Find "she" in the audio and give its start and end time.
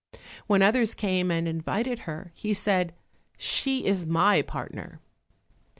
3.37-3.85